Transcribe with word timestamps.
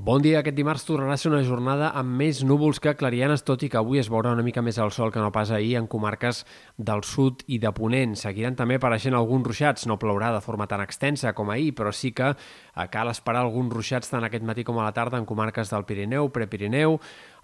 Bon 0.00 0.22
dia. 0.24 0.38
Aquest 0.40 0.56
dimarts 0.56 0.86
tornarà 0.88 1.12
a 1.12 1.20
ser 1.20 1.28
una 1.28 1.42
jornada 1.44 1.90
amb 2.00 2.14
més 2.16 2.38
núvols 2.48 2.78
que 2.80 2.94
clarianes, 2.96 3.42
tot 3.44 3.60
i 3.60 3.68
que 3.68 3.76
avui 3.76 3.98
es 4.00 4.08
veurà 4.08 4.30
una 4.32 4.40
mica 4.46 4.62
més 4.64 4.78
el 4.80 4.94
sol 4.96 5.10
que 5.12 5.20
no 5.20 5.28
pas 5.28 5.50
ahir 5.52 5.74
en 5.76 5.88
comarques 5.92 6.38
del 6.78 7.02
sud 7.04 7.42
i 7.52 7.58
de 7.60 7.68
Ponent. 7.76 8.14
Seguiran 8.16 8.56
també 8.56 8.78
apareixent 8.80 9.12
alguns 9.18 9.44
ruixats. 9.50 9.84
No 9.84 9.98
plourà 10.00 10.30
de 10.32 10.40
forma 10.40 10.64
tan 10.70 10.80
extensa 10.80 11.34
com 11.36 11.52
ahir, 11.52 11.74
però 11.76 11.92
sí 11.92 12.14
que 12.16 12.30
eh, 12.32 12.86
cal 12.88 13.12
esperar 13.12 13.42
alguns 13.44 13.76
ruixats 13.76 14.08
tant 14.08 14.24
aquest 14.24 14.46
matí 14.48 14.64
com 14.64 14.80
a 14.80 14.86
la 14.88 14.94
tarda 14.96 15.20
en 15.20 15.28
comarques 15.28 15.68
del 15.68 15.84
Pirineu, 15.84 16.32
Prepirineu, 16.32 16.96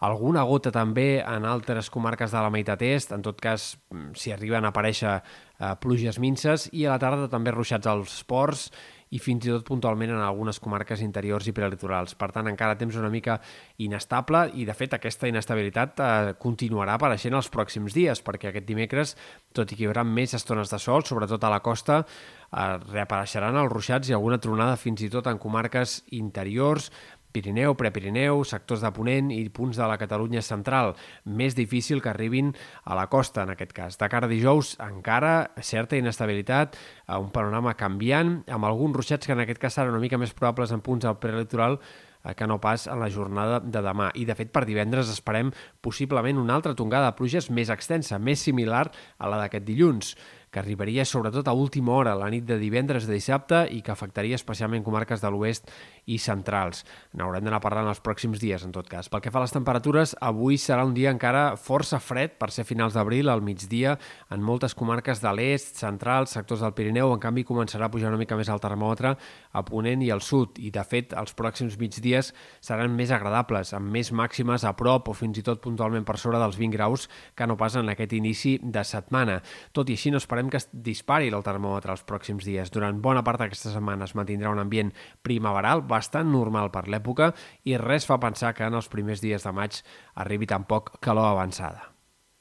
alguna 0.05 0.45
gota 0.45 0.73
també 0.75 1.23
en 1.23 1.47
altres 1.49 1.91
comarques 1.91 2.33
de 2.33 2.43
la 2.43 2.51
meitat 2.53 2.83
est, 2.83 3.13
en 3.13 3.23
tot 3.25 3.41
cas 3.41 3.77
mm, 3.91 4.13
si 4.19 4.35
arriben 4.35 4.65
a 4.65 4.73
aparèixer 4.75 5.15
eh, 5.17 5.73
pluges 5.81 6.21
minces, 6.21 6.69
i 6.73 6.85
a 6.85 6.95
la 6.95 7.01
tarda 7.03 7.31
també 7.33 7.55
ruixats 7.55 7.89
als 7.89 8.21
ports 8.29 8.71
i 9.15 9.21
fins 9.23 9.47
i 9.47 9.53
tot 9.53 9.65
puntualment 9.67 10.11
en 10.11 10.23
algunes 10.23 10.59
comarques 10.63 11.01
interiors 11.05 11.47
i 11.47 11.55
prelitorals. 11.55 12.17
Per 12.19 12.29
tant, 12.35 12.49
encara 12.51 12.77
temps 12.79 12.97
una 12.99 13.11
mica 13.13 13.39
inestable 13.83 14.47
i, 14.59 14.67
de 14.67 14.75
fet, 14.75 14.97
aquesta 14.97 15.31
inestabilitat 15.31 16.03
eh, 16.03 16.33
continuarà 16.43 16.97
apareixent 16.99 17.37
els 17.39 17.51
pròxims 17.53 17.95
dies, 17.95 18.23
perquè 18.27 18.51
aquest 18.51 18.67
dimecres, 18.67 19.15
tot 19.55 19.71
i 19.71 19.79
que 19.79 19.87
hi 19.87 19.91
haurà 19.91 20.05
més 20.07 20.35
estones 20.35 20.73
de 20.73 20.81
sol, 20.83 21.07
sobretot 21.07 21.45
a 21.47 21.53
la 21.53 21.63
costa, 21.63 22.01
eh, 22.03 22.67
reapareixeran 22.91 23.61
els 23.63 23.73
ruixats 23.73 24.11
i 24.11 24.17
alguna 24.17 24.41
tronada 24.43 24.79
fins 24.81 25.07
i 25.07 25.13
tot 25.13 25.31
en 25.31 25.39
comarques 25.39 26.01
interiors, 26.19 26.91
Pirineu, 27.37 27.75
Prepirineu, 27.77 28.41
sectors 28.49 28.81
de 28.81 28.89
Ponent 28.97 29.29
i 29.35 29.43
punts 29.53 29.77
de 29.77 29.85
la 29.85 29.99
Catalunya 30.01 30.41
central. 30.41 30.95
Més 31.29 31.53
difícil 31.59 32.01
que 32.01 32.09
arribin 32.09 32.55
a 32.85 32.97
la 32.97 33.11
costa, 33.13 33.45
en 33.45 33.53
aquest 33.53 33.75
cas. 33.77 33.99
De 34.01 34.09
cara 34.09 34.25
a 34.25 34.33
dijous, 34.33 34.73
encara 34.81 35.51
certa 35.61 36.01
inestabilitat, 36.01 36.79
un 37.21 37.29
panorama 37.35 37.77
canviant, 37.77 38.39
amb 38.49 38.65
alguns 38.65 38.97
ruixats 38.97 39.29
que 39.29 39.37
en 39.37 39.45
aquest 39.45 39.61
cas 39.61 39.77
seran 39.77 39.93
una 39.93 40.01
mica 40.01 40.17
més 40.17 40.33
probables 40.33 40.73
en 40.73 40.81
punts 40.81 41.05
del 41.05 41.21
prelitoral 41.21 41.77
eh, 42.25 42.33
que 42.35 42.49
no 42.49 42.57
pas 42.63 42.87
en 42.89 43.05
la 43.05 43.11
jornada 43.13 43.61
de 43.61 43.85
demà. 43.85 44.09
I, 44.17 44.25
de 44.25 44.39
fet, 44.39 44.55
per 44.55 44.65
divendres 44.65 45.13
esperem 45.13 45.53
possiblement 45.85 46.41
una 46.41 46.57
altra 46.57 46.73
tongada 46.79 47.13
de 47.13 47.21
pluges 47.21 47.51
més 47.53 47.69
extensa, 47.69 48.17
més 48.17 48.41
similar 48.49 48.87
a 49.19 49.29
la 49.29 49.45
d'aquest 49.45 49.69
dilluns 49.69 50.17
que 50.57 50.63
arribaria 50.63 51.05
sobretot 51.05 51.45
a 51.49 51.53
última 51.53 51.93
hora, 51.93 52.15
la 52.17 52.31
nit 52.33 52.47
de 52.49 52.57
divendres 52.57 53.05
de 53.05 53.13
dissabte, 53.13 53.67
i 53.69 53.83
que 53.85 53.93
afectaria 53.93 54.39
especialment 54.39 54.81
comarques 54.87 55.21
de 55.21 55.29
l'oest 55.29 55.69
i 56.09 56.17
centrals. 56.17 56.81
N'haurem 57.13 57.45
d'anar 57.45 57.59
parlant 57.61 57.91
els 57.91 58.01
pròxims 58.01 58.41
dies, 58.41 58.65
en 58.65 58.73
tot 58.73 58.89
cas. 58.89 59.11
Pel 59.13 59.21
que 59.21 59.29
fa 59.35 59.43
a 59.43 59.45
les 59.45 59.53
temperatures, 59.53 60.15
avui 60.25 60.57
serà 60.57 60.87
un 60.89 60.95
dia 60.97 61.13
encara 61.13 61.59
força 61.61 62.01
fred 62.01 62.39
per 62.41 62.49
ser 62.55 62.65
finals 62.65 62.97
d'abril, 62.97 63.29
al 63.29 63.45
migdia, 63.45 63.99
en 64.33 64.41
moltes 64.41 64.73
comarques 64.73 65.21
de 65.21 65.35
l'est, 65.37 65.77
central, 65.77 66.25
sectors 66.31 66.65
del 66.65 66.73
Pirineu. 66.79 67.13
En 67.13 67.21
canvi, 67.21 67.45
començarà 67.45 67.91
a 67.91 67.93
pujar 67.93 68.09
una 68.09 68.23
mica 68.23 68.41
més 68.41 68.49
el 68.49 68.63
termòmetre 68.65 69.13
a 69.53 69.65
Ponent 69.69 70.07
i 70.07 70.11
al 70.15 70.25
sud, 70.25 70.57
i 70.57 70.73
de 70.73 70.87
fet, 70.89 71.13
els 71.21 71.37
pròxims 71.37 71.77
migdies 71.77 72.33
seran 72.65 72.97
més 72.97 73.13
agradables, 73.13 73.75
amb 73.77 73.93
més 73.93 74.09
màximes 74.09 74.65
a 74.65 74.73
prop 74.79 75.13
o 75.13 75.19
fins 75.21 75.37
i 75.37 75.45
tot 75.45 75.61
puntualment 75.61 76.09
per 76.09 76.17
sobre 76.23 76.41
dels 76.41 76.57
20 76.57 76.79
graus 76.79 77.11
que 77.37 77.45
no 77.45 77.61
pas 77.61 77.77
en 77.77 77.93
aquest 77.93 78.17
inici 78.17 78.57
de 78.63 78.89
setmana. 78.89 79.43
Tot 79.77 79.93
i 79.93 80.01
així, 80.01 80.15
no 80.15 80.23
esperem 80.23 80.46
esperem 80.47 80.51
que 80.51 80.59
es 80.59 80.69
dispari 80.73 81.31
el 81.31 81.43
termòmetre 81.43 81.93
els 81.93 82.05
pròxims 82.07 82.47
dies. 82.47 82.71
Durant 82.71 83.01
bona 83.03 83.23
part 83.25 83.41
d'aquesta 83.41 83.73
setmana 83.73 84.07
es 84.07 84.15
mantindrà 84.15 84.51
un 84.51 84.63
ambient 84.63 84.93
primaveral 85.23 85.83
bastant 85.83 86.31
normal 86.31 86.71
per 86.71 86.87
l'època 86.89 87.33
i 87.65 87.77
res 87.77 88.07
fa 88.07 88.19
pensar 88.19 88.55
que 88.55 88.67
en 88.67 88.75
els 88.75 88.89
primers 88.89 89.21
dies 89.21 89.43
de 89.43 89.53
maig 89.53 89.83
arribi 90.15 90.47
tampoc 90.47 90.99
calor 91.01 91.27
avançada. 91.27 91.96